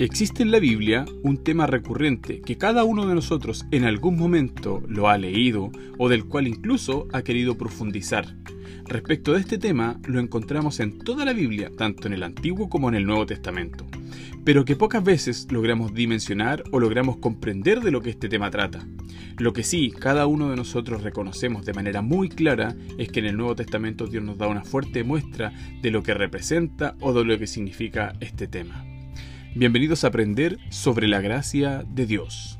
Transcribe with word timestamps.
Existe 0.00 0.44
en 0.44 0.52
la 0.52 0.60
Biblia 0.60 1.04
un 1.24 1.42
tema 1.42 1.66
recurrente 1.66 2.40
que 2.40 2.56
cada 2.56 2.84
uno 2.84 3.08
de 3.08 3.16
nosotros 3.16 3.66
en 3.72 3.82
algún 3.82 4.16
momento 4.16 4.80
lo 4.86 5.08
ha 5.08 5.18
leído 5.18 5.72
o 5.98 6.08
del 6.08 6.24
cual 6.24 6.46
incluso 6.46 7.08
ha 7.12 7.22
querido 7.22 7.58
profundizar. 7.58 8.36
Respecto 8.84 9.32
de 9.32 9.40
este 9.40 9.58
tema 9.58 9.98
lo 10.06 10.20
encontramos 10.20 10.78
en 10.78 11.00
toda 11.00 11.24
la 11.24 11.32
Biblia, 11.32 11.72
tanto 11.76 12.06
en 12.06 12.12
el 12.12 12.22
Antiguo 12.22 12.68
como 12.68 12.88
en 12.88 12.94
el 12.94 13.06
Nuevo 13.06 13.26
Testamento, 13.26 13.88
pero 14.44 14.64
que 14.64 14.76
pocas 14.76 15.02
veces 15.02 15.48
logramos 15.50 15.92
dimensionar 15.92 16.62
o 16.70 16.78
logramos 16.78 17.16
comprender 17.16 17.80
de 17.80 17.90
lo 17.90 18.00
que 18.00 18.10
este 18.10 18.28
tema 18.28 18.52
trata. 18.52 18.86
Lo 19.36 19.52
que 19.52 19.64
sí, 19.64 19.90
cada 19.90 20.28
uno 20.28 20.48
de 20.48 20.56
nosotros 20.56 21.02
reconocemos 21.02 21.66
de 21.66 21.74
manera 21.74 22.02
muy 22.02 22.28
clara 22.28 22.76
es 22.98 23.08
que 23.08 23.18
en 23.18 23.26
el 23.26 23.36
Nuevo 23.36 23.56
Testamento 23.56 24.06
Dios 24.06 24.22
nos 24.22 24.38
da 24.38 24.46
una 24.46 24.62
fuerte 24.62 25.02
muestra 25.02 25.52
de 25.82 25.90
lo 25.90 26.04
que 26.04 26.14
representa 26.14 26.94
o 27.00 27.12
de 27.12 27.24
lo 27.24 27.36
que 27.36 27.48
significa 27.48 28.12
este 28.20 28.46
tema. 28.46 28.84
Bienvenidos 29.54 30.04
a 30.04 30.08
aprender 30.08 30.58
sobre 30.68 31.08
la 31.08 31.22
gracia 31.22 31.84
de 31.88 32.06
Dios. 32.06 32.58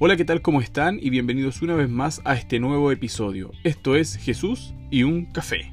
Hola, 0.00 0.16
¿qué 0.16 0.24
tal? 0.24 0.42
¿Cómo 0.42 0.60
están? 0.60 0.98
Y 1.00 1.08
bienvenidos 1.08 1.62
una 1.62 1.74
vez 1.74 1.88
más 1.88 2.20
a 2.24 2.34
este 2.34 2.58
nuevo 2.58 2.90
episodio. 2.90 3.52
Esto 3.62 3.94
es 3.94 4.16
Jesús 4.16 4.74
y 4.90 5.04
un 5.04 5.26
café. 5.26 5.72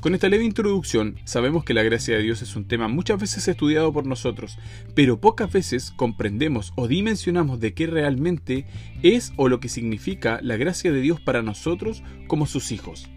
Con 0.00 0.14
esta 0.14 0.28
leve 0.28 0.44
introducción, 0.44 1.16
sabemos 1.24 1.64
que 1.64 1.72
la 1.72 1.84
gracia 1.84 2.16
de 2.16 2.22
Dios 2.22 2.42
es 2.42 2.56
un 2.56 2.66
tema 2.66 2.88
muchas 2.88 3.20
veces 3.20 3.46
estudiado 3.46 3.92
por 3.92 4.06
nosotros, 4.06 4.58
pero 4.94 5.20
pocas 5.20 5.50
veces 5.50 5.92
comprendemos 5.92 6.72
o 6.74 6.88
dimensionamos 6.88 7.60
de 7.60 7.74
qué 7.74 7.86
realmente 7.86 8.66
es 9.02 9.32
o 9.36 9.48
lo 9.48 9.60
que 9.60 9.68
significa 9.68 10.40
la 10.42 10.56
gracia 10.56 10.92
de 10.92 11.00
Dios 11.00 11.20
para 11.20 11.42
nosotros 11.42 12.02
como 12.26 12.46
sus 12.46 12.72
hijos. 12.72 13.08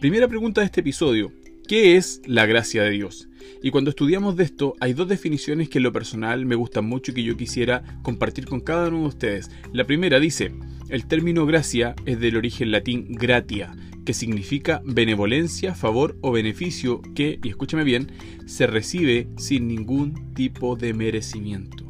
Primera 0.00 0.28
pregunta 0.28 0.60
de 0.60 0.66
este 0.66 0.80
episodio, 0.80 1.32
¿qué 1.66 1.96
es 1.96 2.22
la 2.24 2.46
gracia 2.46 2.84
de 2.84 2.90
Dios? 2.90 3.28
Y 3.62 3.70
cuando 3.70 3.90
estudiamos 3.90 4.36
de 4.36 4.44
esto, 4.44 4.74
hay 4.80 4.92
dos 4.92 5.08
definiciones 5.08 5.68
que 5.68 5.78
en 5.78 5.84
lo 5.84 5.92
personal 5.92 6.44
me 6.46 6.54
gustan 6.54 6.84
mucho 6.84 7.10
y 7.10 7.14
que 7.14 7.22
yo 7.22 7.36
quisiera 7.36 7.98
compartir 8.02 8.46
con 8.46 8.60
cada 8.60 8.88
uno 8.88 9.02
de 9.02 9.08
ustedes. 9.08 9.50
La 9.72 9.84
primera 9.84 10.20
dice, 10.20 10.52
el 10.88 11.06
término 11.06 11.46
gracia 11.46 11.94
es 12.04 12.20
del 12.20 12.36
origen 12.36 12.70
latín 12.70 13.06
gratia, 13.08 13.74
que 14.04 14.12
significa 14.12 14.82
benevolencia, 14.84 15.74
favor 15.74 16.16
o 16.20 16.30
beneficio 16.30 17.00
que, 17.14 17.38
y 17.42 17.48
escúchame 17.48 17.84
bien, 17.84 18.12
se 18.46 18.66
recibe 18.66 19.28
sin 19.38 19.66
ningún 19.66 20.34
tipo 20.34 20.76
de 20.76 20.92
merecimiento. 20.92 21.88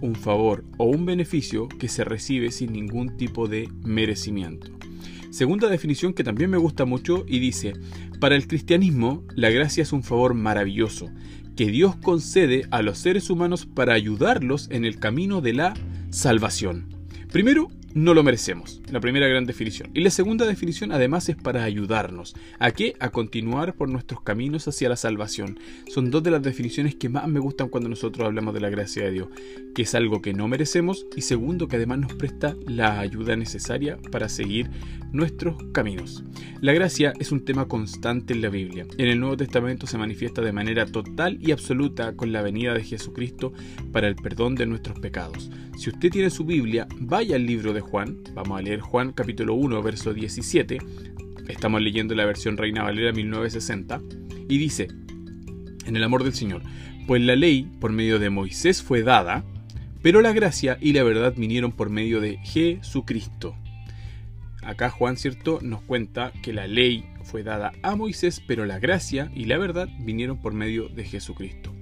Un 0.00 0.14
favor 0.14 0.64
o 0.78 0.86
un 0.86 1.06
beneficio 1.06 1.68
que 1.68 1.88
se 1.88 2.04
recibe 2.04 2.50
sin 2.50 2.72
ningún 2.72 3.16
tipo 3.16 3.46
de 3.46 3.68
merecimiento. 3.84 4.79
Segunda 5.30 5.68
definición 5.68 6.12
que 6.12 6.24
también 6.24 6.50
me 6.50 6.58
gusta 6.58 6.84
mucho 6.84 7.24
y 7.26 7.38
dice, 7.38 7.74
para 8.18 8.36
el 8.36 8.46
cristianismo 8.46 9.24
la 9.34 9.50
gracia 9.50 9.82
es 9.82 9.92
un 9.92 10.02
favor 10.02 10.34
maravilloso 10.34 11.08
que 11.56 11.66
Dios 11.66 11.96
concede 11.96 12.66
a 12.70 12.82
los 12.82 12.98
seres 12.98 13.30
humanos 13.30 13.66
para 13.66 13.94
ayudarlos 13.94 14.68
en 14.70 14.84
el 14.84 14.98
camino 14.98 15.40
de 15.40 15.52
la 15.52 15.74
salvación. 16.10 16.88
Primero, 17.30 17.68
no 17.94 18.14
lo 18.14 18.22
merecemos. 18.22 18.80
La 18.90 19.00
primera 19.00 19.26
gran 19.26 19.46
definición. 19.46 19.90
Y 19.94 20.00
la 20.00 20.10
segunda 20.10 20.46
definición 20.46 20.92
además 20.92 21.28
es 21.28 21.36
para 21.36 21.64
ayudarnos. 21.64 22.34
¿A 22.58 22.70
qué? 22.70 22.94
A 23.00 23.10
continuar 23.10 23.74
por 23.74 23.88
nuestros 23.88 24.22
caminos 24.22 24.68
hacia 24.68 24.88
la 24.88 24.96
salvación. 24.96 25.58
Son 25.88 26.10
dos 26.10 26.22
de 26.22 26.30
las 26.30 26.42
definiciones 26.42 26.94
que 26.94 27.08
más 27.08 27.26
me 27.28 27.40
gustan 27.40 27.68
cuando 27.68 27.88
nosotros 27.88 28.26
hablamos 28.26 28.54
de 28.54 28.60
la 28.60 28.70
gracia 28.70 29.04
de 29.04 29.10
Dios. 29.10 29.28
Que 29.74 29.82
es 29.82 29.94
algo 29.94 30.22
que 30.22 30.32
no 30.32 30.48
merecemos 30.48 31.06
y 31.16 31.22
segundo 31.22 31.68
que 31.68 31.76
además 31.76 31.98
nos 31.98 32.14
presta 32.14 32.56
la 32.66 33.00
ayuda 33.00 33.36
necesaria 33.36 33.98
para 34.10 34.28
seguir 34.28 34.70
nuestros 35.12 35.56
caminos. 35.72 36.24
La 36.60 36.72
gracia 36.72 37.12
es 37.18 37.32
un 37.32 37.44
tema 37.44 37.66
constante 37.66 38.34
en 38.34 38.42
la 38.42 38.48
Biblia. 38.48 38.86
En 38.98 39.08
el 39.08 39.18
Nuevo 39.18 39.36
Testamento 39.36 39.86
se 39.86 39.98
manifiesta 39.98 40.42
de 40.42 40.52
manera 40.52 40.86
total 40.86 41.38
y 41.40 41.52
absoluta 41.52 42.14
con 42.14 42.32
la 42.32 42.42
venida 42.42 42.74
de 42.74 42.84
Jesucristo 42.84 43.52
para 43.92 44.08
el 44.08 44.16
perdón 44.16 44.54
de 44.54 44.66
nuestros 44.66 44.98
pecados. 45.00 45.50
Si 45.76 45.88
usted 45.88 46.10
tiene 46.10 46.30
su 46.30 46.44
Biblia, 46.44 46.86
vaya 46.98 47.36
al 47.36 47.46
libro 47.46 47.72
de 47.72 47.79
Juan. 47.80 48.18
Vamos 48.34 48.58
a 48.58 48.62
leer 48.62 48.80
Juan 48.80 49.12
capítulo 49.12 49.54
1, 49.54 49.82
verso 49.82 50.14
17. 50.14 50.78
Estamos 51.48 51.82
leyendo 51.82 52.14
la 52.14 52.24
versión 52.24 52.56
Reina 52.56 52.82
Valera 52.82 53.12
1960. 53.12 54.00
Y 54.48 54.58
dice, 54.58 54.88
en 55.86 55.96
el 55.96 56.04
amor 56.04 56.24
del 56.24 56.34
Señor, 56.34 56.62
pues 57.06 57.22
la 57.22 57.36
ley 57.36 57.68
por 57.80 57.92
medio 57.92 58.18
de 58.18 58.30
Moisés 58.30 58.82
fue 58.82 59.02
dada, 59.02 59.44
pero 60.02 60.20
la 60.20 60.32
gracia 60.32 60.78
y 60.80 60.92
la 60.92 61.02
verdad 61.02 61.34
vinieron 61.36 61.72
por 61.72 61.90
medio 61.90 62.20
de 62.20 62.38
Jesucristo. 62.38 63.56
Acá 64.62 64.90
Juan, 64.90 65.16
¿cierto?, 65.16 65.58
nos 65.62 65.82
cuenta 65.82 66.32
que 66.42 66.52
la 66.52 66.66
ley 66.66 67.04
fue 67.24 67.42
dada 67.42 67.72
a 67.82 67.96
Moisés, 67.96 68.42
pero 68.46 68.66
la 68.66 68.78
gracia 68.78 69.30
y 69.34 69.46
la 69.46 69.58
verdad 69.58 69.88
vinieron 70.00 70.40
por 70.40 70.52
medio 70.52 70.88
de 70.88 71.04
Jesucristo. 71.04 71.74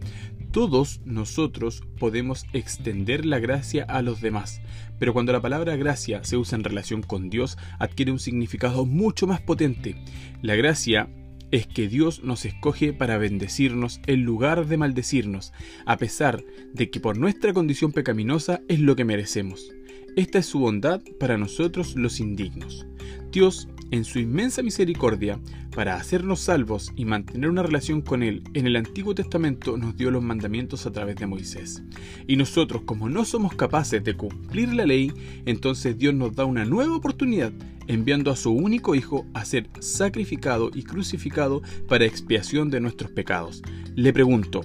Todos 0.59 1.01
nosotros 1.05 1.85
podemos 2.01 2.45
extender 2.53 3.25
la 3.25 3.39
gracia 3.39 3.85
a 3.85 4.03
los 4.03 4.21
demás, 4.21 4.61
pero 4.99 5.13
cuando 5.13 5.33
la 5.33 5.41
palabra 5.41 5.77
gracia 5.77 6.25
se 6.25 6.37
usa 6.37 6.59
en 6.59 6.65
relación 6.65 7.01
con 7.01 7.31
Dios 7.31 7.57
adquiere 7.79 8.11
un 8.11 8.19
significado 8.19 8.85
mucho 8.85 9.29
más 9.29 9.41
potente. 9.41 9.95
La 10.43 10.57
gracia 10.57 11.11
es 11.53 11.69
que 11.69 11.87
Dios 11.87 12.25
nos 12.25 12.45
escoge 12.45 12.93
para 12.93 13.19
bendecirnos 13.19 14.01
en 14.09 14.25
lugar 14.25 14.67
de 14.67 14.79
maldecirnos, 14.79 15.53
a 15.87 15.97
pesar 15.97 16.43
de 16.75 16.91
que 16.91 16.99
por 16.99 17.17
nuestra 17.17 17.53
condición 17.53 17.93
pecaminosa 17.93 18.61
es 18.67 18.81
lo 18.81 18.97
que 18.97 19.05
merecemos. 19.05 19.73
Esta 20.17 20.41
es 20.41 20.47
su 20.47 20.59
bondad 20.59 21.01
para 21.21 21.39
nosotros 21.39 21.95
los 21.95 22.19
indignos. 22.19 22.85
Dios 23.31 23.69
en 23.91 24.05
su 24.05 24.19
inmensa 24.19 24.63
misericordia, 24.63 25.39
para 25.75 25.97
hacernos 25.97 26.41
salvos 26.41 26.93
y 26.97 27.05
mantener 27.05 27.49
una 27.49 27.63
relación 27.63 28.03
con 28.03 28.23
Él, 28.23 28.43
en 28.55 28.67
el 28.67 28.77
Antiguo 28.77 29.15
Testamento 29.15 29.77
nos 29.77 29.97
dio 29.97 30.11
los 30.11 30.23
mandamientos 30.23 30.87
a 30.87 30.93
través 30.93 31.17
de 31.17 31.27
Moisés. 31.27 31.83
Y 32.27 32.37
nosotros, 32.37 32.83
como 32.83 33.09
no 33.09 33.25
somos 33.25 33.55
capaces 33.55 34.03
de 34.05 34.15
cumplir 34.15 34.73
la 34.75 34.87
ley, 34.87 35.13
entonces 35.47 35.97
Dios 35.97 36.15
nos 36.15 36.35
da 36.35 36.45
una 36.45 36.65
nueva 36.65 36.97
oportunidad, 36.97 37.53
enviando 37.87 38.31
a 38.31 38.37
su 38.37 38.53
único 38.53 38.95
Hijo 38.95 39.27
a 39.35 39.45
ser 39.45 39.69
sacrificado 39.81 40.71
y 40.75 40.83
crucificado 40.83 41.63
para 41.89 42.05
expiación 42.05 42.71
de 42.71 42.81
nuestros 42.81 43.11
pecados. 43.11 43.63
Le 43.95 44.13
pregunto, 44.13 44.61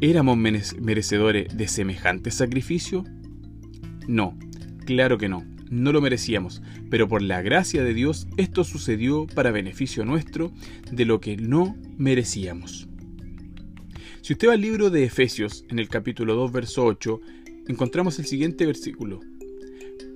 ¿éramos 0.00 0.36
merecedores 0.36 1.56
de 1.56 1.68
semejante 1.68 2.30
sacrificio? 2.30 3.04
No, 4.06 4.36
claro 4.84 5.16
que 5.16 5.28
no 5.28 5.44
no 5.70 5.92
lo 5.92 6.00
merecíamos, 6.00 6.60
pero 6.90 7.08
por 7.08 7.22
la 7.22 7.40
gracia 7.40 7.82
de 7.82 7.94
Dios 7.94 8.26
esto 8.36 8.64
sucedió 8.64 9.26
para 9.26 9.52
beneficio 9.52 10.04
nuestro 10.04 10.52
de 10.90 11.04
lo 11.06 11.20
que 11.20 11.36
no 11.36 11.76
merecíamos. 11.96 12.88
Si 14.20 14.34
usted 14.34 14.48
va 14.48 14.52
al 14.52 14.60
libro 14.60 14.90
de 14.90 15.04
Efesios, 15.04 15.64
en 15.70 15.78
el 15.78 15.88
capítulo 15.88 16.34
2, 16.34 16.52
verso 16.52 16.84
8, 16.84 17.20
encontramos 17.68 18.18
el 18.18 18.26
siguiente 18.26 18.66
versículo. 18.66 19.20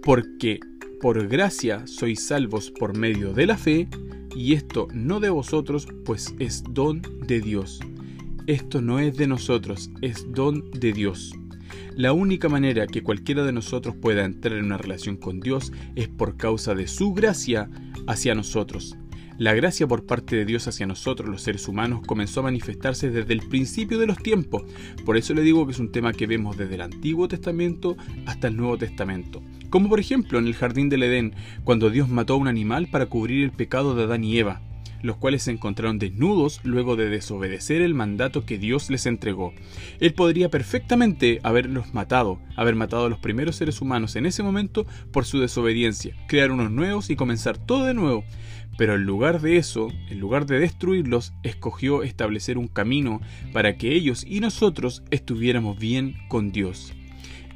Porque 0.02 0.60
por 1.00 1.26
gracia 1.28 1.86
sois 1.86 2.26
salvos 2.26 2.70
por 2.70 2.96
medio 2.96 3.32
de 3.32 3.46
la 3.46 3.56
fe, 3.56 3.88
y 4.36 4.54
esto 4.54 4.88
no 4.92 5.20
de 5.20 5.30
vosotros, 5.30 5.86
pues 6.04 6.34
es 6.38 6.64
don 6.68 7.02
de 7.26 7.40
Dios. 7.40 7.80
Esto 8.46 8.82
no 8.82 8.98
es 8.98 9.16
de 9.16 9.26
nosotros, 9.26 9.90
es 10.02 10.26
don 10.32 10.70
de 10.72 10.92
Dios. 10.92 11.34
La 11.96 12.12
única 12.12 12.48
manera 12.48 12.88
que 12.88 13.04
cualquiera 13.04 13.44
de 13.44 13.52
nosotros 13.52 13.94
pueda 13.94 14.24
entrar 14.24 14.58
en 14.58 14.64
una 14.64 14.78
relación 14.78 15.16
con 15.16 15.38
Dios 15.38 15.72
es 15.94 16.08
por 16.08 16.36
causa 16.36 16.74
de 16.74 16.88
su 16.88 17.14
gracia 17.14 17.70
hacia 18.08 18.34
nosotros. 18.34 18.96
La 19.38 19.54
gracia 19.54 19.86
por 19.86 20.04
parte 20.04 20.34
de 20.34 20.44
Dios 20.44 20.66
hacia 20.66 20.86
nosotros, 20.86 21.28
los 21.28 21.42
seres 21.42 21.68
humanos, 21.68 22.02
comenzó 22.04 22.40
a 22.40 22.44
manifestarse 22.44 23.10
desde 23.10 23.32
el 23.32 23.46
principio 23.46 23.98
de 23.98 24.08
los 24.08 24.18
tiempos. 24.18 24.64
Por 25.04 25.16
eso 25.16 25.34
le 25.34 25.42
digo 25.42 25.66
que 25.66 25.72
es 25.72 25.78
un 25.78 25.92
tema 25.92 26.12
que 26.12 26.26
vemos 26.26 26.56
desde 26.56 26.74
el 26.74 26.80
Antiguo 26.80 27.28
Testamento 27.28 27.96
hasta 28.26 28.48
el 28.48 28.56
Nuevo 28.56 28.76
Testamento. 28.76 29.40
Como 29.70 29.88
por 29.88 30.00
ejemplo 30.00 30.40
en 30.40 30.48
el 30.48 30.54
Jardín 30.54 30.88
del 30.88 31.04
Edén, 31.04 31.34
cuando 31.62 31.90
Dios 31.90 32.08
mató 32.08 32.34
a 32.34 32.38
un 32.38 32.48
animal 32.48 32.88
para 32.88 33.06
cubrir 33.06 33.44
el 33.44 33.52
pecado 33.52 33.94
de 33.94 34.02
Adán 34.02 34.24
y 34.24 34.36
Eva 34.36 34.60
los 35.04 35.18
cuales 35.18 35.42
se 35.42 35.50
encontraron 35.50 35.98
desnudos 35.98 36.60
luego 36.64 36.96
de 36.96 37.10
desobedecer 37.10 37.82
el 37.82 37.92
mandato 37.92 38.46
que 38.46 38.56
Dios 38.56 38.88
les 38.88 39.04
entregó. 39.04 39.52
Él 40.00 40.14
podría 40.14 40.48
perfectamente 40.48 41.40
haberlos 41.42 41.92
matado, 41.92 42.40
haber 42.56 42.74
matado 42.74 43.04
a 43.04 43.08
los 43.10 43.18
primeros 43.18 43.56
seres 43.56 43.82
humanos 43.82 44.16
en 44.16 44.24
ese 44.24 44.42
momento 44.42 44.86
por 45.12 45.26
su 45.26 45.40
desobediencia, 45.40 46.16
crear 46.26 46.50
unos 46.50 46.70
nuevos 46.70 47.10
y 47.10 47.16
comenzar 47.16 47.58
todo 47.58 47.84
de 47.84 47.92
nuevo. 47.92 48.24
Pero 48.78 48.94
en 48.94 49.04
lugar 49.04 49.42
de 49.42 49.58
eso, 49.58 49.88
en 50.08 50.20
lugar 50.20 50.46
de 50.46 50.58
destruirlos, 50.58 51.34
escogió 51.42 52.02
establecer 52.02 52.56
un 52.56 52.66
camino 52.66 53.20
para 53.52 53.76
que 53.76 53.92
ellos 53.92 54.24
y 54.26 54.40
nosotros 54.40 55.02
estuviéramos 55.10 55.78
bien 55.78 56.16
con 56.28 56.50
Dios. 56.50 56.94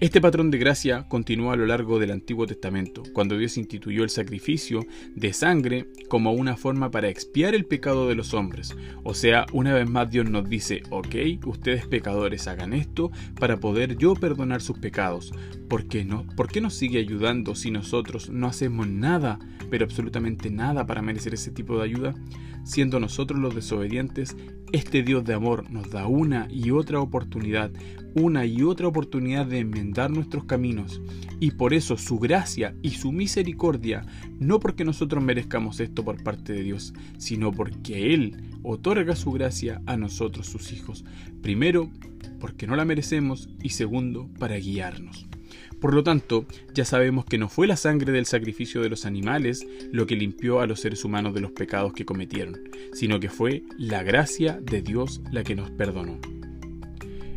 Este 0.00 0.20
patrón 0.20 0.52
de 0.52 0.58
gracia 0.58 1.08
continúa 1.08 1.54
a 1.54 1.56
lo 1.56 1.66
largo 1.66 1.98
del 1.98 2.12
Antiguo 2.12 2.46
Testamento, 2.46 3.02
cuando 3.12 3.36
Dios 3.36 3.56
instituyó 3.56 4.04
el 4.04 4.10
sacrificio 4.10 4.86
de 5.16 5.32
sangre 5.32 5.88
como 6.08 6.30
una 6.30 6.56
forma 6.56 6.92
para 6.92 7.08
expiar 7.08 7.56
el 7.56 7.64
pecado 7.64 8.08
de 8.08 8.14
los 8.14 8.32
hombres. 8.32 8.76
O 9.02 9.12
sea, 9.14 9.44
una 9.52 9.74
vez 9.74 9.90
más 9.90 10.08
Dios 10.08 10.30
nos 10.30 10.48
dice, 10.48 10.84
ok, 10.90 11.44
ustedes 11.46 11.88
pecadores 11.88 12.46
hagan 12.46 12.74
esto 12.74 13.10
para 13.40 13.56
poder 13.56 13.96
yo 13.96 14.14
perdonar 14.14 14.60
sus 14.60 14.78
pecados. 14.78 15.32
¿Por 15.68 15.88
qué 15.88 16.04
no? 16.04 16.24
¿Por 16.36 16.46
qué 16.46 16.60
nos 16.60 16.74
sigue 16.74 17.00
ayudando 17.00 17.56
si 17.56 17.72
nosotros 17.72 18.30
no 18.30 18.46
hacemos 18.46 18.86
nada, 18.86 19.40
pero 19.68 19.84
absolutamente 19.84 20.48
nada 20.48 20.86
para 20.86 21.02
merecer 21.02 21.34
ese 21.34 21.50
tipo 21.50 21.76
de 21.76 21.82
ayuda? 21.82 22.14
Siendo 22.62 23.00
nosotros 23.00 23.40
los 23.40 23.54
desobedientes, 23.54 24.36
este 24.72 25.02
Dios 25.02 25.24
de 25.24 25.34
amor 25.34 25.70
nos 25.70 25.90
da 25.90 26.06
una 26.06 26.46
y 26.50 26.70
otra 26.70 27.00
oportunidad, 27.00 27.72
una 28.14 28.44
y 28.44 28.62
otra 28.62 28.88
oportunidad 28.88 29.46
de 29.46 29.60
enmendar 29.60 29.87
nuestros 29.92 30.44
caminos. 30.44 31.00
Y 31.40 31.52
por 31.52 31.74
eso 31.74 31.96
su 31.96 32.18
gracia 32.18 32.74
y 32.82 32.90
su 32.90 33.12
misericordia, 33.12 34.04
no 34.38 34.60
porque 34.60 34.84
nosotros 34.84 35.22
merezcamos 35.22 35.80
esto 35.80 36.04
por 36.04 36.22
parte 36.22 36.52
de 36.52 36.62
Dios, 36.62 36.94
sino 37.16 37.52
porque 37.52 38.14
Él 38.14 38.36
otorga 38.62 39.16
su 39.16 39.32
gracia 39.32 39.80
a 39.86 39.96
nosotros 39.96 40.46
sus 40.46 40.72
hijos. 40.72 41.04
Primero, 41.42 41.90
porque 42.40 42.66
no 42.66 42.76
la 42.76 42.84
merecemos 42.84 43.48
y 43.62 43.70
segundo, 43.70 44.28
para 44.38 44.56
guiarnos. 44.56 45.26
Por 45.80 45.94
lo 45.94 46.02
tanto, 46.02 46.44
ya 46.74 46.84
sabemos 46.84 47.24
que 47.24 47.38
no 47.38 47.48
fue 47.48 47.68
la 47.68 47.76
sangre 47.76 48.12
del 48.12 48.26
sacrificio 48.26 48.82
de 48.82 48.88
los 48.88 49.06
animales 49.06 49.64
lo 49.92 50.06
que 50.06 50.16
limpió 50.16 50.60
a 50.60 50.66
los 50.66 50.80
seres 50.80 51.04
humanos 51.04 51.34
de 51.34 51.40
los 51.40 51.52
pecados 51.52 51.92
que 51.92 52.04
cometieron, 52.04 52.58
sino 52.92 53.20
que 53.20 53.28
fue 53.28 53.62
la 53.76 54.02
gracia 54.02 54.58
de 54.60 54.82
Dios 54.82 55.20
la 55.30 55.44
que 55.44 55.54
nos 55.54 55.70
perdonó. 55.70 56.18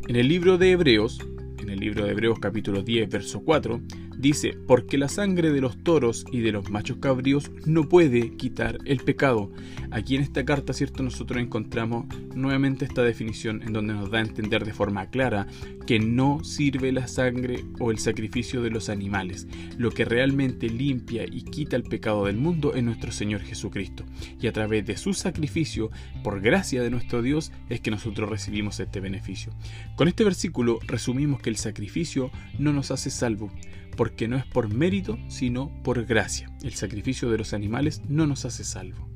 En 0.07 0.15
el 0.15 0.27
libro 0.27 0.57
de 0.57 0.71
Hebreos, 0.71 1.19
en 1.61 1.69
el 1.69 1.79
libro 1.79 2.05
de 2.05 2.11
Hebreos 2.11 2.39
capítulo 2.39 2.81
10, 2.81 3.09
verso 3.09 3.41
4, 3.41 3.81
dice, 4.21 4.55
porque 4.67 4.99
la 4.99 5.09
sangre 5.09 5.51
de 5.51 5.61
los 5.61 5.83
toros 5.83 6.25
y 6.31 6.41
de 6.41 6.51
los 6.51 6.69
machos 6.69 6.97
cabríos 6.97 7.51
no 7.65 7.89
puede 7.89 8.37
quitar 8.37 8.77
el 8.85 8.99
pecado. 8.99 9.51
Aquí 9.89 10.15
en 10.15 10.21
esta 10.21 10.45
carta, 10.45 10.73
¿cierto? 10.73 11.01
Nosotros 11.01 11.41
encontramos 11.41 12.05
nuevamente 12.35 12.85
esta 12.85 13.01
definición 13.01 13.63
en 13.63 13.73
donde 13.73 13.93
nos 13.93 14.11
da 14.11 14.19
a 14.19 14.21
entender 14.21 14.63
de 14.63 14.73
forma 14.73 15.09
clara 15.09 15.47
que 15.87 15.99
no 15.99 16.43
sirve 16.43 16.91
la 16.91 17.07
sangre 17.07 17.65
o 17.79 17.89
el 17.89 17.97
sacrificio 17.97 18.61
de 18.61 18.69
los 18.69 18.89
animales. 18.89 19.47
Lo 19.77 19.89
que 19.89 20.05
realmente 20.05 20.69
limpia 20.69 21.25
y 21.25 21.41
quita 21.41 21.75
el 21.75 21.83
pecado 21.83 22.25
del 22.25 22.37
mundo 22.37 22.75
es 22.75 22.83
nuestro 22.83 23.11
Señor 23.11 23.41
Jesucristo. 23.41 24.05
Y 24.39 24.47
a 24.47 24.53
través 24.53 24.85
de 24.85 24.97
su 24.97 25.13
sacrificio, 25.13 25.89
por 26.23 26.41
gracia 26.41 26.83
de 26.83 26.91
nuestro 26.91 27.23
Dios, 27.23 27.51
es 27.69 27.81
que 27.81 27.91
nosotros 27.91 28.29
recibimos 28.29 28.79
este 28.79 28.99
beneficio. 28.99 29.51
Con 29.95 30.07
este 30.07 30.23
versículo 30.23 30.79
resumimos 30.85 31.41
que 31.41 31.49
el 31.49 31.57
sacrificio 31.57 32.29
no 32.59 32.71
nos 32.71 32.91
hace 32.91 33.09
salvo 33.09 33.51
porque 33.95 34.27
no 34.27 34.37
es 34.37 34.45
por 34.45 34.73
mérito, 34.73 35.17
sino 35.27 35.71
por 35.83 36.05
gracia. 36.05 36.49
El 36.63 36.73
sacrificio 36.73 37.29
de 37.29 37.37
los 37.37 37.53
animales 37.53 38.01
no 38.07 38.25
nos 38.27 38.45
hace 38.45 38.63
salvo. 38.63 39.07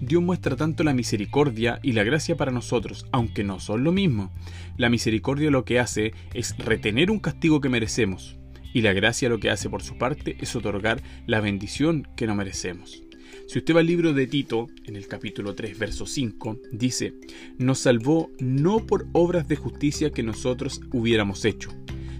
Dios 0.00 0.22
muestra 0.22 0.56
tanto 0.56 0.84
la 0.84 0.92
misericordia 0.92 1.78
y 1.82 1.92
la 1.92 2.04
gracia 2.04 2.36
para 2.36 2.52
nosotros, 2.52 3.06
aunque 3.12 3.44
no 3.44 3.60
son 3.60 3.84
lo 3.84 3.92
mismo. 3.92 4.32
La 4.76 4.90
misericordia 4.90 5.50
lo 5.50 5.64
que 5.64 5.78
hace 5.78 6.12
es 6.34 6.56
retener 6.58 7.10
un 7.10 7.20
castigo 7.20 7.60
que 7.60 7.68
merecemos, 7.68 8.36
y 8.72 8.82
la 8.82 8.92
gracia 8.92 9.28
lo 9.28 9.38
que 9.38 9.50
hace 9.50 9.70
por 9.70 9.82
su 9.82 9.96
parte 9.96 10.36
es 10.40 10.54
otorgar 10.56 11.02
la 11.26 11.40
bendición 11.40 12.08
que 12.16 12.26
no 12.26 12.34
merecemos. 12.34 13.02
Si 13.46 13.58
usted 13.58 13.74
va 13.74 13.80
al 13.80 13.86
libro 13.86 14.12
de 14.12 14.26
Tito, 14.26 14.68
en 14.84 14.96
el 14.96 15.06
capítulo 15.06 15.54
3, 15.54 15.78
verso 15.78 16.06
5, 16.06 16.58
dice, 16.72 17.14
nos 17.58 17.78
salvó 17.80 18.30
no 18.38 18.86
por 18.86 19.06
obras 19.12 19.48
de 19.48 19.56
justicia 19.56 20.10
que 20.10 20.22
nosotros 20.22 20.80
hubiéramos 20.92 21.44
hecho, 21.44 21.70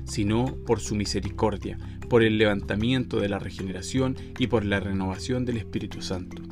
sino 0.04 0.56
por 0.66 0.80
su 0.80 0.94
misericordia, 0.94 1.78
por 2.08 2.22
el 2.22 2.38
levantamiento 2.38 3.20
de 3.20 3.28
la 3.28 3.38
regeneración 3.38 4.16
y 4.38 4.46
por 4.46 4.64
la 4.64 4.80
renovación 4.80 5.44
del 5.44 5.56
Espíritu 5.58 6.02
Santo. 6.02 6.42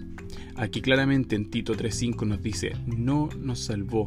Aquí 0.57 0.81
claramente 0.81 1.37
en 1.37 1.51
Tito 1.51 1.75
3.5 1.75 2.27
nos 2.27 2.43
dice, 2.43 2.73
no 2.87 3.29
nos 3.39 3.61
salvó, 3.61 4.07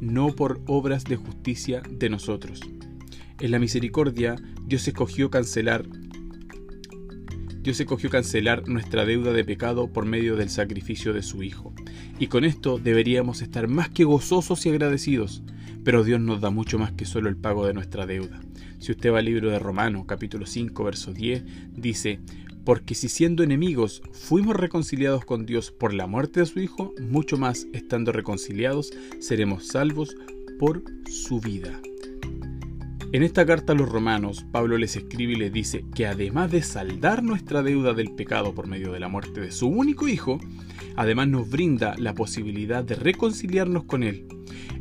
no 0.00 0.34
por 0.34 0.60
obras 0.66 1.04
de 1.04 1.16
justicia 1.16 1.82
de 1.88 2.10
nosotros. 2.10 2.60
En 3.40 3.50
la 3.50 3.58
misericordia, 3.58 4.36
Dios 4.66 4.86
escogió 4.88 5.30
cancelar 5.30 5.84
Dios 7.64 7.80
escogió 7.80 8.10
cancelar 8.10 8.68
nuestra 8.68 9.06
deuda 9.06 9.32
de 9.32 9.42
pecado 9.42 9.90
por 9.90 10.04
medio 10.04 10.36
del 10.36 10.50
sacrificio 10.50 11.14
de 11.14 11.22
su 11.22 11.42
Hijo. 11.42 11.72
Y 12.18 12.26
con 12.26 12.44
esto 12.44 12.78
deberíamos 12.78 13.40
estar 13.40 13.68
más 13.68 13.88
que 13.88 14.04
gozosos 14.04 14.66
y 14.66 14.68
agradecidos, 14.68 15.42
pero 15.82 16.04
Dios 16.04 16.20
nos 16.20 16.42
da 16.42 16.50
mucho 16.50 16.78
más 16.78 16.92
que 16.92 17.06
solo 17.06 17.30
el 17.30 17.38
pago 17.38 17.66
de 17.66 17.72
nuestra 17.72 18.04
deuda. 18.04 18.42
Si 18.84 18.92
usted 18.92 19.14
va 19.14 19.20
al 19.20 19.24
libro 19.24 19.50
de 19.50 19.58
Romanos, 19.58 20.04
capítulo 20.06 20.44
5, 20.44 20.84
verso 20.84 21.14
10, 21.14 21.72
dice, 21.72 22.20
porque 22.66 22.94
si 22.94 23.08
siendo 23.08 23.42
enemigos 23.42 24.02
fuimos 24.12 24.54
reconciliados 24.56 25.24
con 25.24 25.46
Dios 25.46 25.70
por 25.70 25.94
la 25.94 26.06
muerte 26.06 26.40
de 26.40 26.46
su 26.46 26.60
Hijo, 26.60 26.92
mucho 27.00 27.38
más 27.38 27.66
estando 27.72 28.12
reconciliados 28.12 28.92
seremos 29.20 29.68
salvos 29.68 30.14
por 30.58 30.84
su 31.10 31.40
vida. 31.40 31.80
En 33.12 33.22
esta 33.22 33.46
carta 33.46 33.72
a 33.72 33.76
los 33.76 33.88
romanos, 33.88 34.44
Pablo 34.52 34.76
les 34.76 34.96
escribe 34.96 35.32
y 35.32 35.36
les 35.36 35.50
dice 35.50 35.86
que 35.94 36.06
además 36.06 36.50
de 36.50 36.60
saldar 36.60 37.22
nuestra 37.22 37.62
deuda 37.62 37.94
del 37.94 38.14
pecado 38.14 38.54
por 38.54 38.66
medio 38.66 38.92
de 38.92 39.00
la 39.00 39.08
muerte 39.08 39.40
de 39.40 39.50
su 39.50 39.66
único 39.66 40.08
Hijo, 40.08 40.40
además 40.94 41.28
nos 41.28 41.48
brinda 41.48 41.94
la 41.96 42.14
posibilidad 42.14 42.84
de 42.84 42.96
reconciliarnos 42.96 43.84
con 43.84 44.02
Él 44.02 44.26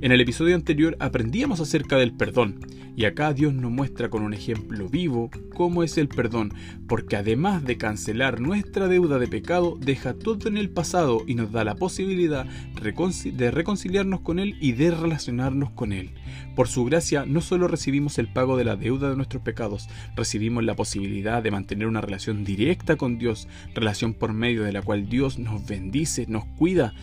en 0.01 0.11
el 0.11 0.21
episodio 0.21 0.55
anterior 0.55 0.95
aprendíamos 0.99 1.59
acerca 1.59 1.97
del 1.97 2.13
perdón 2.13 2.59
y 2.95 3.05
acá 3.05 3.33
Dios 3.33 3.53
nos 3.53 3.71
muestra 3.71 4.09
con 4.09 4.21
un 4.21 4.33
ejemplo 4.33 4.87
vivo 4.87 5.31
cómo 5.55 5.83
es 5.83 5.97
el 5.97 6.07
perdón, 6.07 6.53
porque 6.87 7.15
además 7.15 7.63
de 7.63 7.77
cancelar 7.77 8.39
nuestra 8.39 8.87
deuda 8.87 9.17
de 9.17 9.27
pecado, 9.27 9.77
deja 9.79 10.13
todo 10.13 10.47
en 10.47 10.57
el 10.57 10.69
pasado 10.69 11.23
y 11.25 11.35
nos 11.35 11.51
da 11.51 11.63
la 11.63 11.75
posibilidad 11.75 12.45
de 12.45 13.51
reconciliarnos 13.51 14.21
con 14.21 14.39
Él 14.39 14.55
y 14.59 14.73
de 14.73 14.91
relacionarnos 14.91 15.71
con 15.71 15.91
Él. 15.91 16.11
Por 16.55 16.67
su 16.67 16.85
gracia 16.85 17.25
no 17.25 17.41
solo 17.41 17.67
recibimos 17.67 18.19
el 18.19 18.31
pago 18.31 18.57
de 18.57 18.65
la 18.65 18.75
deuda 18.75 19.09
de 19.09 19.15
nuestros 19.15 19.41
pecados, 19.41 19.89
recibimos 20.15 20.63
la 20.63 20.75
posibilidad 20.75 21.41
de 21.41 21.51
mantener 21.51 21.87
una 21.87 22.01
relación 22.01 22.43
directa 22.43 22.95
con 22.95 23.17
Dios, 23.17 23.47
relación 23.73 24.13
por 24.13 24.33
medio 24.33 24.63
de 24.63 24.73
la 24.73 24.83
cual 24.83 25.09
Dios 25.09 25.39
nos 25.39 25.65
bendice, 25.65 26.25
nos 26.27 26.45
cuida, 26.45 26.93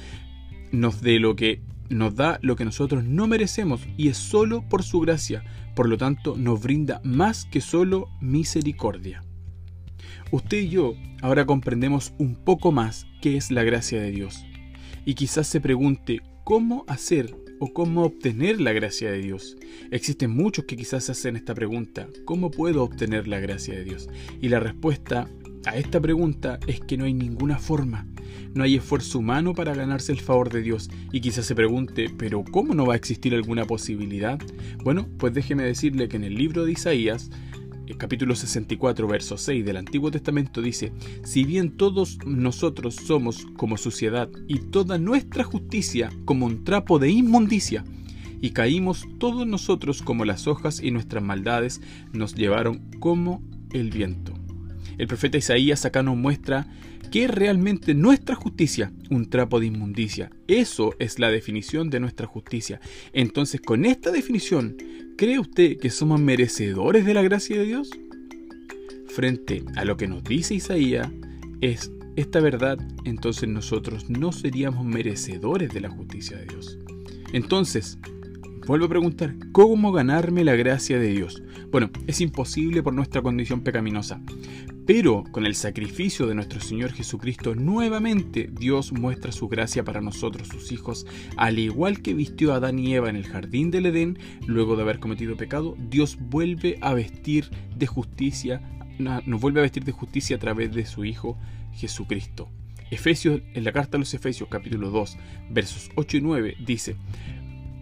nos 0.71 1.01
dé 1.01 1.19
lo 1.19 1.35
que 1.35 1.63
nos 1.91 2.15
da 2.15 2.39
lo 2.41 2.57
que 2.57 2.65
nosotros 2.65 3.05
no 3.05 3.27
merecemos 3.27 3.83
y 3.97 4.09
es 4.09 4.17
solo 4.17 4.67
por 4.69 4.83
su 4.83 5.01
gracia, 5.01 5.45
por 5.75 5.89
lo 5.89 5.99
tanto 5.99 6.37
nos 6.37 6.63
brinda 6.63 7.01
más 7.05 7.45
que 7.45 7.61
solo 7.61 8.09
misericordia. 8.21 9.23
Usted 10.31 10.59
y 10.59 10.69
yo 10.69 10.95
ahora 11.21 11.45
comprendemos 11.45 12.15
un 12.19 12.37
poco 12.37 12.73
más 12.73 13.07
qué 13.21 13.37
es 13.37 13.51
la 13.51 13.65
gracia 13.65 14.01
de 14.01 14.13
Dios 14.13 14.45
y 15.05 15.15
quizás 15.15 15.47
se 15.49 15.61
pregunte 15.61 16.21
cómo 16.45 16.85
hacer 16.87 17.35
o 17.59 17.73
cómo 17.73 18.05
obtener 18.05 18.61
la 18.61 18.73
gracia 18.73 19.11
de 19.11 19.19
Dios. 19.19 19.57
Existen 19.91 20.31
muchos 20.31 20.65
que 20.65 20.77
quizás 20.77 21.11
hacen 21.11 21.37
esta 21.37 21.55
pregunta, 21.55 22.09
¿cómo 22.25 22.51
puedo 22.51 22.83
obtener 22.83 23.29
la 23.29 23.39
gracia 23.39 23.75
de 23.75 23.85
Dios? 23.85 24.09
Y 24.41 24.49
la 24.49 24.61
respuesta 24.61 25.29
a 25.67 25.77
esta 25.77 26.01
pregunta 26.01 26.59
es 26.67 26.81
que 26.81 26.97
no 26.97 27.05
hay 27.05 27.15
ninguna 27.15 27.59
forma. 27.59 28.07
No 28.55 28.65
hay 28.65 28.77
esfuerzo 28.77 29.19
humano 29.19 29.55
para 29.55 29.75
ganarse 29.75 30.13
el 30.13 30.21
favor 30.21 30.51
de 30.51 30.63
Dios. 30.63 30.91
Y 31.13 31.21
quizás 31.21 31.47
se 31.47 31.55
pregunte, 31.55 32.11
¿pero 32.17 32.45
cómo 32.45 32.75
no 32.75 32.87
va 32.87 32.95
a 32.95 32.97
existir 32.97 33.35
alguna 33.35 33.65
posibilidad? 33.65 34.39
Bueno, 34.83 35.09
pues 35.19 35.35
déjeme 35.35 35.63
decirle 35.63 36.09
que 36.09 36.17
en 36.17 36.25
el 36.25 36.35
libro 36.35 36.65
de 36.65 36.73
Isaías, 36.73 37.31
el 37.87 37.97
capítulo 37.97 38.35
64, 38.35 39.07
verso 39.07 39.37
6 39.37 39.65
del 39.65 39.77
Antiguo 39.77 40.11
Testamento 40.11 40.63
dice, 40.63 40.93
si 41.25 41.45
bien 41.45 41.77
todos 41.77 42.19
nosotros 42.25 42.95
somos 42.95 43.47
como 43.57 43.77
suciedad 43.77 44.31
y 44.49 44.61
toda 44.61 44.99
nuestra 44.99 45.45
justicia 45.45 46.11
como 46.25 46.47
un 46.47 46.65
trapo 46.65 46.99
de 46.99 47.11
inmundicia, 47.11 47.85
y 48.41 48.51
caímos 48.51 49.07
todos 49.19 49.47
nosotros 49.47 50.03
como 50.03 50.25
las 50.25 50.47
hojas 50.47 50.83
y 50.83 50.91
nuestras 50.91 51.23
maldades 51.23 51.81
nos 52.13 52.35
llevaron 52.35 52.79
como 52.99 53.43
el 53.73 53.91
viento. 53.91 54.30
El 54.99 55.07
profeta 55.07 55.39
Isaías 55.39 55.85
acá 55.85 56.03
nos 56.03 56.17
muestra 56.17 56.67
que 57.11 57.25
es 57.25 57.31
realmente 57.31 57.95
nuestra 57.95 58.35
justicia, 58.35 58.93
un 59.11 59.29
trapo 59.29 59.59
de 59.59 59.67
inmundicia. 59.67 60.31
Eso 60.47 60.95
es 60.99 61.19
la 61.19 61.31
definición 61.31 61.91
de 61.91 62.01
nuestra 62.01 62.27
justicia. 62.27 62.81
Entonces, 63.13 63.61
con 63.61 63.85
esta 63.85 64.11
definición, 64.11 64.77
¿cree 65.17 65.39
usted 65.39 65.79
que 65.79 65.91
somos 65.91 66.21
merecedores 66.21 67.05
de 67.05 67.15
la 67.15 67.23
gracia 67.23 67.59
de 67.59 67.65
Dios? 67.65 67.91
Frente 69.09 69.65
a 69.77 69.85
lo 69.85 69.97
que 69.97 70.07
nos 70.07 70.23
dice 70.23 70.55
Isaías, 70.55 71.09
es 71.61 71.91
esta 72.17 72.41
verdad, 72.41 72.79
entonces 73.05 73.49
nosotros 73.49 74.09
no 74.09 74.33
seríamos 74.33 74.85
merecedores 74.85 75.73
de 75.73 75.81
la 75.81 75.91
justicia 75.91 76.37
de 76.37 76.47
Dios. 76.47 76.79
Entonces, 77.33 77.99
vuelvo 78.67 78.87
a 78.87 78.91
preguntar, 78.91 79.35
¿cómo 79.53 79.91
ganarme 79.93 80.45
la 80.45 80.55
gracia 80.55 80.99
de 80.99 81.09
Dios? 81.09 81.43
Bueno, 81.71 81.91
es 82.07 82.21
imposible 82.21 82.83
por 82.83 82.95
nuestra 82.95 83.23
condición 83.23 83.63
pecaminosa, 83.63 84.21
Pero 84.87 85.25
con 85.31 85.47
el 85.47 85.55
sacrificio 85.55 86.27
de 86.27 86.35
nuestro 86.35 86.61
Señor 86.61 86.93
Jesucristo, 86.93 87.55
nuevamente 87.55 88.51
Dios 88.51 88.93
muestra 88.93 89.31
su 89.31 89.49
gracia 89.49 89.85
para 89.85 90.01
nosotros, 90.01 90.49
sus 90.49 90.73
hijos, 90.73 91.07
al 91.37 91.59
igual 91.59 92.03
que 92.03 92.15
vistió 92.15 92.53
a 92.53 92.57
Adán 92.57 92.79
y 92.79 92.95
Eva 92.95 93.09
en 93.11 93.17
el 93.17 93.27
jardín 93.27 93.71
del 93.71 93.87
Edén, 93.87 94.19
luego 94.47 94.77
de 94.77 94.83
haber 94.83 94.99
cometido 94.99 95.37
pecado, 95.37 95.77
Dios 95.79 96.19
vuelve 96.21 96.79
a 96.81 96.95
vestir 96.95 97.51
de 97.77 97.87
justicia, 97.87 98.63
nos 98.99 99.41
vuelve 99.41 99.61
a 99.61 99.63
vestir 99.63 99.85
de 99.85 99.93
justicia 99.93 100.37
a 100.37 100.41
través 100.41 100.73
de 100.73 100.87
su 100.87 101.05
Hijo 101.05 101.39
Jesucristo. 101.73 102.49
Efesios, 102.91 103.43
en 103.55 103.65
la 103.65 103.73
carta 103.73 103.97
a 103.97 104.01
los 104.01 104.13
Efesios 104.15 104.49
capítulo 104.49 104.91
2, 104.91 105.17
versos 105.51 105.91
8 105.95 106.17
y 106.17 106.21
9, 106.21 106.57
dice, 106.67 106.97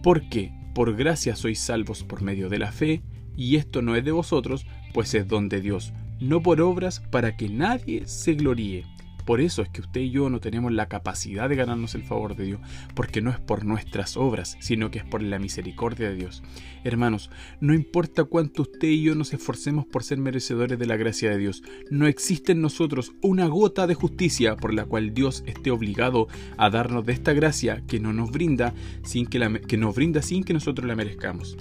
Porque 0.02 0.52
por 0.74 0.94
gracia 0.94 1.36
sois 1.36 1.58
salvos 1.58 2.04
por 2.04 2.22
medio 2.22 2.48
de 2.50 2.58
la 2.58 2.72
fe, 2.72 3.02
y 3.34 3.56
esto 3.56 3.82
no 3.82 3.96
es 3.96 4.04
de 4.04 4.10
vosotros, 4.10 4.66
pues 4.92 5.14
es 5.14 5.26
don 5.26 5.48
de 5.48 5.60
Dios 5.60 5.94
no 6.20 6.42
por 6.42 6.60
obras 6.60 7.00
para 7.10 7.36
que 7.36 7.48
nadie 7.48 8.06
se 8.06 8.34
gloríe. 8.34 8.84
Por 9.28 9.42
eso 9.42 9.60
es 9.60 9.68
que 9.68 9.82
usted 9.82 10.00
y 10.00 10.10
yo 10.10 10.30
no 10.30 10.40
tenemos 10.40 10.72
la 10.72 10.88
capacidad 10.88 11.50
de 11.50 11.56
ganarnos 11.56 11.94
el 11.94 12.02
favor 12.02 12.34
de 12.34 12.46
Dios, 12.46 12.60
porque 12.94 13.20
no 13.20 13.28
es 13.28 13.38
por 13.38 13.66
nuestras 13.66 14.16
obras, 14.16 14.56
sino 14.58 14.90
que 14.90 15.00
es 15.00 15.04
por 15.04 15.22
la 15.22 15.38
misericordia 15.38 16.08
de 16.08 16.16
Dios. 16.16 16.42
Hermanos, 16.82 17.30
no 17.60 17.74
importa 17.74 18.24
cuánto 18.24 18.62
usted 18.62 18.88
y 18.88 19.02
yo 19.02 19.14
nos 19.14 19.34
esforcemos 19.34 19.84
por 19.84 20.02
ser 20.02 20.16
merecedores 20.16 20.78
de 20.78 20.86
la 20.86 20.96
gracia 20.96 21.28
de 21.28 21.36
Dios, 21.36 21.62
no 21.90 22.06
existe 22.06 22.52
en 22.52 22.62
nosotros 22.62 23.12
una 23.20 23.48
gota 23.48 23.86
de 23.86 23.92
justicia 23.92 24.56
por 24.56 24.72
la 24.72 24.86
cual 24.86 25.12
Dios 25.12 25.44
esté 25.46 25.70
obligado 25.70 26.28
a 26.56 26.70
darnos 26.70 27.04
de 27.04 27.12
esta 27.12 27.34
gracia 27.34 27.82
que 27.86 28.00
no 28.00 28.14
nos 28.14 28.30
brinda 28.30 28.72
sin 29.02 29.26
que, 29.26 29.60
que 29.68 29.76
nos 29.76 29.94
brinda 29.94 30.22
sin 30.22 30.42
que 30.42 30.54
nosotros 30.54 30.88
la 30.88 30.96
merezcamos. 30.96 31.54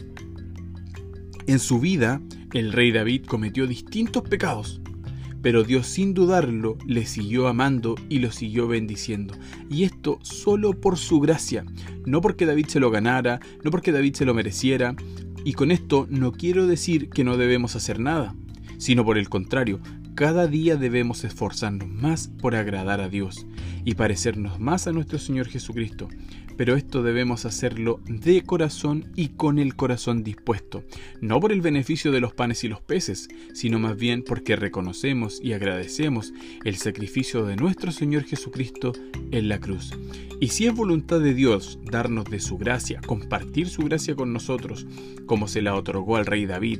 En 1.47 1.59
su 1.59 1.79
vida, 1.79 2.21
el 2.51 2.73
rey 2.73 2.91
David 2.91 3.25
cometió 3.25 3.67
distintos 3.67 4.21
pecados, 4.23 4.81
pero 5.41 5.63
Dios 5.63 5.87
sin 5.87 6.13
dudarlo 6.13 6.77
le 6.85 7.05
siguió 7.05 7.47
amando 7.47 7.95
y 8.09 8.19
lo 8.19 8.33
siguió 8.33 8.67
bendiciendo. 8.67 9.33
Y 9.69 9.85
esto 9.85 10.19
solo 10.23 10.73
por 10.73 10.97
su 10.97 11.21
gracia, 11.21 11.63
no 12.05 12.19
porque 12.19 12.45
David 12.45 12.65
se 12.65 12.81
lo 12.81 12.91
ganara, 12.91 13.39
no 13.63 13.71
porque 13.71 13.93
David 13.93 14.15
se 14.15 14.25
lo 14.25 14.33
mereciera. 14.33 14.93
Y 15.45 15.53
con 15.53 15.71
esto 15.71 16.05
no 16.09 16.33
quiero 16.33 16.67
decir 16.67 17.09
que 17.09 17.23
no 17.23 17.37
debemos 17.37 17.77
hacer 17.77 18.01
nada, 18.01 18.35
sino 18.77 19.03
por 19.05 19.17
el 19.17 19.29
contrario, 19.29 19.79
cada 20.15 20.47
día 20.47 20.77
debemos 20.77 21.23
esforzarnos 21.23 21.87
más 21.87 22.27
por 22.27 22.55
agradar 22.55 23.01
a 23.01 23.09
Dios 23.09 23.45
y 23.85 23.95
parecernos 23.95 24.59
más 24.59 24.87
a 24.87 24.91
nuestro 24.91 25.19
Señor 25.19 25.47
Jesucristo, 25.47 26.07
pero 26.57 26.75
esto 26.75 27.03
debemos 27.03 27.45
hacerlo 27.45 28.01
de 28.07 28.41
corazón 28.41 29.05
y 29.15 29.29
con 29.29 29.59
el 29.59 29.75
corazón 29.75 30.23
dispuesto, 30.23 30.83
no 31.21 31.39
por 31.39 31.51
el 31.51 31.61
beneficio 31.61 32.11
de 32.11 32.19
los 32.19 32.33
panes 32.33 32.63
y 32.63 32.67
los 32.67 32.81
peces, 32.81 33.29
sino 33.53 33.77
más 33.79 33.95
bien 33.95 34.23
porque 34.23 34.55
reconocemos 34.55 35.39
y 35.41 35.53
agradecemos 35.53 36.33
el 36.65 36.75
sacrificio 36.77 37.45
de 37.45 37.55
nuestro 37.55 37.91
Señor 37.91 38.23
Jesucristo 38.23 38.93
en 39.31 39.47
la 39.47 39.59
cruz. 39.59 39.91
Y 40.39 40.49
si 40.49 40.65
es 40.65 40.73
voluntad 40.73 41.19
de 41.19 41.33
Dios 41.33 41.79
darnos 41.83 42.25
de 42.25 42.39
su 42.39 42.57
gracia, 42.57 43.01
compartir 43.05 43.69
su 43.69 43.83
gracia 43.83 44.15
con 44.15 44.33
nosotros, 44.33 44.87
como 45.27 45.47
se 45.47 45.61
la 45.61 45.75
otorgó 45.75 46.17
al 46.17 46.25
rey 46.25 46.47
David, 46.47 46.79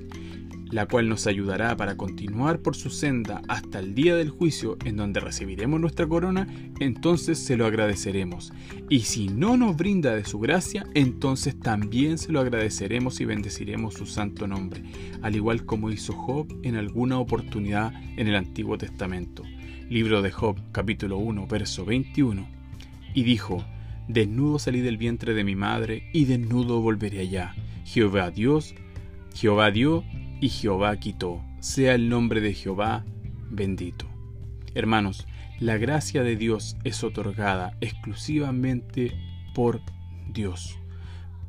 la 0.72 0.86
cual 0.86 1.10
nos 1.10 1.28
ayudará 1.28 1.76
para 1.78 1.98
continuar 1.98 2.62
por 2.62 2.76
su 2.76 2.90
senda 2.90 3.42
hasta 3.48 3.80
el 3.80 3.96
día 3.96 4.16
del 4.16 4.30
juicio 4.30 4.78
en 4.86 4.98
donde 4.98 5.20
recibiremos 5.20 5.80
nuestra 5.80 6.08
corona, 6.08 6.48
entonces 6.80 7.40
se 7.40 7.58
lo 7.58 7.66
agradeceremos. 7.66 8.54
Y 8.90 9.02
si 9.02 9.28
no 9.28 9.58
nos 9.58 9.78
brinda 9.78 10.16
de 10.16 10.26
su 10.26 10.40
gracia, 10.40 10.86
entonces 10.94 11.60
también 11.60 12.18
se 12.18 12.32
lo 12.32 12.40
agradeceremos 12.40 13.20
y 13.22 13.26
bendeciremos 13.26 13.94
su 13.94 14.06
santo 14.06 14.48
nombre, 14.48 14.84
al 15.22 15.36
igual 15.36 15.66
como 15.66 15.92
hizo 15.92 16.14
Job 16.14 16.48
en 16.64 16.76
alguna 16.76 17.20
oportunidad 17.20 17.94
en 18.18 18.28
el 18.28 18.36
Antiguo 18.36 18.78
Testamento. 18.78 19.44
Libro 19.90 20.22
de 20.22 20.32
Job, 20.32 20.60
capítulo 20.74 21.18
1, 21.18 21.48
verso 21.48 21.86
21. 21.86 22.48
Y 23.14 23.24
dijo, 23.24 23.64
Desnudo 24.08 24.60
salí 24.60 24.82
del 24.82 24.98
vientre 24.98 25.34
de 25.34 25.44
mi 25.44 25.56
madre, 25.56 26.10
y 26.14 26.26
desnudo 26.26 26.82
volveré 26.82 27.20
allá. 27.20 27.56
Jehová 27.86 28.32
Dios, 28.32 28.76
Jehová 29.34 29.72
dio 29.72 30.04
y 30.39 30.50
Jehová 30.50 30.96
quitó. 30.98 31.44
Sea 31.60 31.96
el 31.96 32.10
nombre 32.10 32.41
de 32.41 32.53
Jehová 32.53 33.06
bendito. 33.50 34.08
Hermanos, 34.75 35.27
la 35.60 35.77
gracia 35.77 36.24
de 36.24 36.36
Dios 36.36 36.77
es 36.84 37.03
otorgada 37.03 37.75
exclusivamente 37.82 39.12
por 39.56 39.82
Dios. 40.32 40.77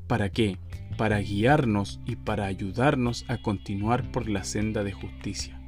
¿Para 0.07 0.31
qué? 0.31 0.59
Para 0.97 1.19
guiarnos 1.19 2.01
y 2.07 2.17
para 2.17 2.47
ayudarnos 2.47 3.25
a 3.29 3.37
continuar 3.43 4.11
por 4.11 4.29
la 4.29 4.45
senda 4.45 4.83
de 4.83 4.93
justicia. 4.93 5.61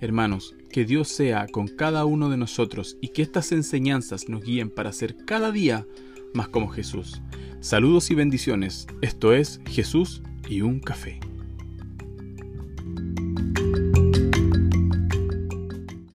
Hermanos, 0.00 0.54
que 0.70 0.84
Dios 0.84 1.08
sea 1.08 1.46
con 1.46 1.68
cada 1.68 2.04
uno 2.04 2.30
de 2.30 2.36
nosotros 2.36 2.96
y 3.00 3.08
que 3.08 3.22
estas 3.22 3.52
enseñanzas 3.52 4.28
nos 4.28 4.42
guíen 4.42 4.70
para 4.70 4.92
ser 4.92 5.16
cada 5.24 5.52
día 5.52 5.86
más 6.34 6.48
como 6.48 6.68
Jesús. 6.68 7.22
Saludos 7.60 8.10
y 8.10 8.14
bendiciones. 8.14 8.86
Esto 9.02 9.32
es 9.32 9.60
Jesús 9.66 10.22
y 10.48 10.62
un 10.62 10.80
café. 10.80 11.20